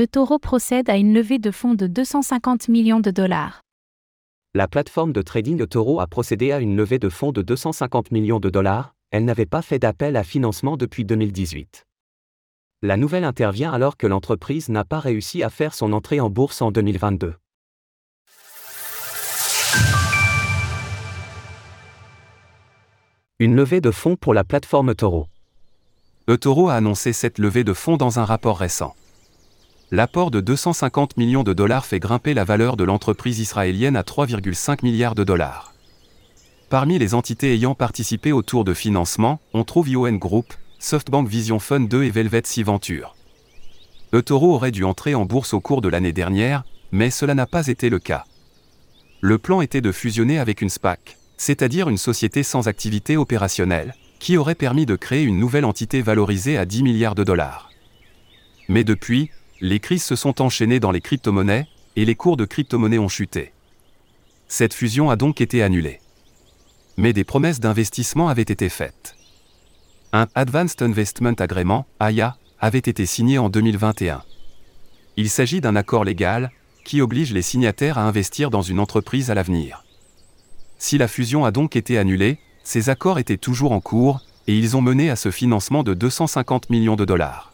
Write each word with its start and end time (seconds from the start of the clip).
eToro 0.00 0.38
procède 0.38 0.88
à 0.90 0.96
une 0.96 1.12
levée 1.12 1.40
de 1.40 1.50
fonds 1.50 1.74
de 1.74 1.88
250 1.88 2.68
millions 2.68 3.00
de 3.00 3.10
dollars. 3.10 3.62
La 4.54 4.68
plateforme 4.68 5.12
de 5.12 5.22
trading 5.22 5.60
eToro 5.60 5.98
a 5.98 6.06
procédé 6.06 6.52
à 6.52 6.60
une 6.60 6.76
levée 6.76 7.00
de 7.00 7.08
fonds 7.08 7.32
de 7.32 7.42
250 7.42 8.12
millions 8.12 8.38
de 8.38 8.48
dollars, 8.48 8.94
elle 9.10 9.24
n'avait 9.24 9.44
pas 9.44 9.60
fait 9.60 9.80
d'appel 9.80 10.14
à 10.14 10.22
financement 10.22 10.76
depuis 10.76 11.04
2018. 11.04 11.84
La 12.82 12.96
nouvelle 12.96 13.24
intervient 13.24 13.72
alors 13.72 13.96
que 13.96 14.06
l'entreprise 14.06 14.68
n'a 14.68 14.84
pas 14.84 15.00
réussi 15.00 15.42
à 15.42 15.50
faire 15.50 15.74
son 15.74 15.92
entrée 15.92 16.20
en 16.20 16.30
bourse 16.30 16.62
en 16.62 16.70
2022. 16.70 17.34
Une 23.40 23.56
levée 23.56 23.80
de 23.80 23.90
fonds 23.90 24.14
pour 24.14 24.32
la 24.32 24.44
plateforme 24.44 24.90
eToro. 24.90 25.26
eToro 26.28 26.68
a 26.68 26.74
annoncé 26.74 27.12
cette 27.12 27.38
levée 27.38 27.64
de 27.64 27.72
fonds 27.72 27.96
dans 27.96 28.20
un 28.20 28.24
rapport 28.24 28.58
récent. 28.58 28.94
L'apport 29.90 30.30
de 30.30 30.40
250 30.40 31.16
millions 31.16 31.44
de 31.44 31.54
dollars 31.54 31.86
fait 31.86 31.98
grimper 31.98 32.34
la 32.34 32.44
valeur 32.44 32.76
de 32.76 32.84
l'entreprise 32.84 33.38
israélienne 33.38 33.96
à 33.96 34.02
3,5 34.02 34.80
milliards 34.82 35.14
de 35.14 35.24
dollars. 35.24 35.72
Parmi 36.68 36.98
les 36.98 37.14
entités 37.14 37.54
ayant 37.54 37.74
participé 37.74 38.30
au 38.30 38.42
tour 38.42 38.64
de 38.64 38.74
financement, 38.74 39.40
on 39.54 39.64
trouve 39.64 39.88
ION 39.88 40.12
Group, 40.16 40.52
SoftBank 40.78 41.26
Vision 41.26 41.58
Fund 41.58 41.88
2 41.88 42.02
et 42.04 42.10
Velvet 42.10 42.42
Sea 42.44 42.64
Venture. 42.64 43.16
eToro 44.12 44.54
aurait 44.54 44.72
dû 44.72 44.84
entrer 44.84 45.14
en 45.14 45.24
bourse 45.24 45.54
au 45.54 45.60
cours 45.60 45.80
de 45.80 45.88
l'année 45.88 46.12
dernière, 46.12 46.64
mais 46.92 47.08
cela 47.08 47.34
n'a 47.34 47.46
pas 47.46 47.68
été 47.68 47.88
le 47.88 47.98
cas. 47.98 48.26
Le 49.22 49.38
plan 49.38 49.62
était 49.62 49.80
de 49.80 49.90
fusionner 49.90 50.38
avec 50.38 50.60
une 50.60 50.68
SPAC, 50.68 51.16
c'est-à-dire 51.38 51.88
une 51.88 51.96
société 51.96 52.42
sans 52.42 52.68
activité 52.68 53.16
opérationnelle, 53.16 53.94
qui 54.18 54.36
aurait 54.36 54.54
permis 54.54 54.84
de 54.84 54.96
créer 54.96 55.22
une 55.22 55.38
nouvelle 55.38 55.64
entité 55.64 56.02
valorisée 56.02 56.58
à 56.58 56.66
10 56.66 56.82
milliards 56.82 57.14
de 57.14 57.24
dollars. 57.24 57.70
Mais 58.68 58.84
depuis, 58.84 59.30
les 59.60 59.80
crises 59.80 60.04
se 60.04 60.16
sont 60.16 60.40
enchaînées 60.40 60.80
dans 60.80 60.90
les 60.90 61.00
crypto-monnaies, 61.00 61.66
et 61.96 62.04
les 62.04 62.14
cours 62.14 62.36
de 62.36 62.44
crypto-monnaies 62.44 62.98
ont 62.98 63.08
chuté. 63.08 63.52
Cette 64.46 64.74
fusion 64.74 65.10
a 65.10 65.16
donc 65.16 65.40
été 65.40 65.62
annulée. 65.62 66.00
Mais 66.96 67.12
des 67.12 67.24
promesses 67.24 67.60
d'investissement 67.60 68.28
avaient 68.28 68.42
été 68.42 68.68
faites. 68.68 69.16
Un 70.12 70.28
Advanced 70.34 70.80
Investment 70.80 71.34
Agreement, 71.38 71.86
AIA, 72.00 72.36
avait 72.60 72.78
été 72.78 73.04
signé 73.04 73.38
en 73.38 73.48
2021. 73.48 74.22
Il 75.16 75.28
s'agit 75.28 75.60
d'un 75.60 75.76
accord 75.76 76.04
légal, 76.04 76.50
qui 76.84 77.00
oblige 77.00 77.32
les 77.32 77.42
signataires 77.42 77.98
à 77.98 78.02
investir 78.02 78.50
dans 78.50 78.62
une 78.62 78.80
entreprise 78.80 79.30
à 79.30 79.34
l'avenir. 79.34 79.84
Si 80.78 80.96
la 80.96 81.08
fusion 81.08 81.44
a 81.44 81.50
donc 81.50 81.76
été 81.76 81.98
annulée, 81.98 82.38
ces 82.62 82.88
accords 82.88 83.18
étaient 83.18 83.36
toujours 83.36 83.72
en 83.72 83.80
cours, 83.80 84.20
et 84.46 84.56
ils 84.56 84.76
ont 84.76 84.82
mené 84.82 85.10
à 85.10 85.16
ce 85.16 85.30
financement 85.30 85.82
de 85.82 85.94
250 85.94 86.70
millions 86.70 86.96
de 86.96 87.04
dollars 87.04 87.47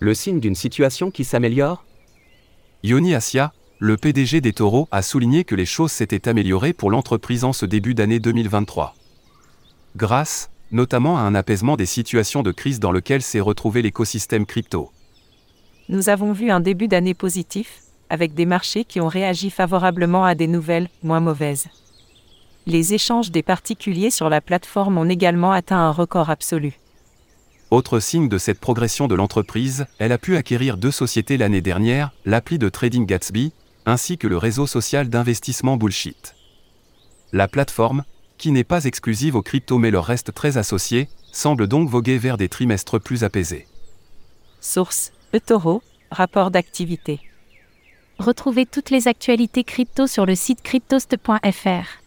le 0.00 0.14
signe 0.14 0.40
d'une 0.40 0.54
situation 0.54 1.10
qui 1.10 1.24
s'améliore? 1.24 1.84
Yoni 2.82 3.14
Asia, 3.14 3.52
le 3.78 3.96
PDG 3.96 4.40
des 4.40 4.52
taureaux, 4.52 4.88
a 4.90 5.02
souligné 5.02 5.44
que 5.44 5.54
les 5.54 5.66
choses 5.66 5.92
s'étaient 5.92 6.28
améliorées 6.28 6.72
pour 6.72 6.90
l'entreprise 6.90 7.44
en 7.44 7.52
ce 7.52 7.66
début 7.66 7.94
d'année 7.94 8.20
2023. 8.20 8.94
Grâce, 9.96 10.50
notamment 10.70 11.18
à 11.18 11.22
un 11.22 11.34
apaisement 11.34 11.76
des 11.76 11.86
situations 11.86 12.42
de 12.42 12.52
crise 12.52 12.78
dans 12.78 12.92
lequel 12.92 13.22
s'est 13.22 13.40
retrouvé 13.40 13.82
l'écosystème 13.82 14.46
crypto. 14.46 14.90
Nous 15.88 16.08
avons 16.08 16.32
vu 16.32 16.50
un 16.50 16.60
début 16.60 16.86
d'année 16.86 17.14
positif, 17.14 17.80
avec 18.10 18.34
des 18.34 18.46
marchés 18.46 18.84
qui 18.84 19.00
ont 19.00 19.08
réagi 19.08 19.50
favorablement 19.50 20.24
à 20.24 20.34
des 20.34 20.46
nouvelles, 20.46 20.88
moins 21.02 21.20
mauvaises. 21.20 21.66
Les 22.66 22.94
échanges 22.94 23.30
des 23.30 23.42
particuliers 23.42 24.10
sur 24.10 24.28
la 24.28 24.40
plateforme 24.40 24.98
ont 24.98 25.08
également 25.08 25.52
atteint 25.52 25.78
un 25.78 25.90
record 25.90 26.30
absolu. 26.30 26.78
Autre 27.70 28.00
signe 28.00 28.30
de 28.30 28.38
cette 28.38 28.60
progression 28.60 29.08
de 29.08 29.14
l'entreprise, 29.14 29.84
elle 29.98 30.12
a 30.12 30.18
pu 30.18 30.36
acquérir 30.36 30.78
deux 30.78 30.90
sociétés 30.90 31.36
l'année 31.36 31.60
dernière, 31.60 32.12
l'appli 32.24 32.58
de 32.58 32.70
trading 32.70 33.04
Gatsby, 33.04 33.52
ainsi 33.84 34.16
que 34.16 34.26
le 34.26 34.38
réseau 34.38 34.66
social 34.66 35.10
d'investissement 35.10 35.76
Bullshit. 35.76 36.34
La 37.32 37.46
plateforme, 37.46 38.04
qui 38.38 38.52
n'est 38.52 38.64
pas 38.64 38.84
exclusive 38.84 39.36
aux 39.36 39.42
crypto 39.42 39.76
mais 39.76 39.90
leur 39.90 40.06
reste 40.06 40.32
très 40.32 40.56
associée, 40.56 41.10
semble 41.30 41.66
donc 41.66 41.90
voguer 41.90 42.16
vers 42.16 42.38
des 42.38 42.48
trimestres 42.48 42.98
plus 42.98 43.22
apaisés. 43.22 43.66
Source 44.62 45.12
eToro, 45.34 45.82
rapport 46.10 46.50
d'activité. 46.50 47.20
Retrouvez 48.18 48.64
toutes 48.64 48.88
les 48.88 49.08
actualités 49.08 49.62
crypto 49.62 50.06
sur 50.06 50.24
le 50.24 50.34
site 50.34 50.62
cryptost.fr. 50.62 52.02